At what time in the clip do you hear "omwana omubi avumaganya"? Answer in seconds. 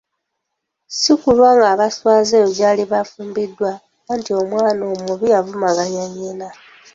4.41-6.03